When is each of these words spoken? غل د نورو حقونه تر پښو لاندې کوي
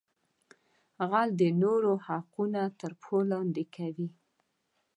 غل 1.09 1.29
د 1.41 1.43
نورو 1.61 1.91
حقونه 2.05 2.61
تر 2.79 2.91
پښو 2.99 3.19
لاندې 3.31 3.63
کوي 3.75 4.09